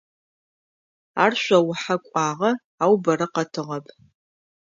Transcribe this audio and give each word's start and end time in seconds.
Ар 1.23 1.33
шъоухьэ 1.43 1.95
кӀуагъэ, 2.03 2.51
ау 2.83 2.93
бэрэ 3.03 3.27
къэтыгъэп. 3.33 3.85